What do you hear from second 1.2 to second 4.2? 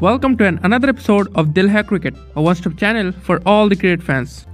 of Dilha Cricket, a one-stop channel for all the cricket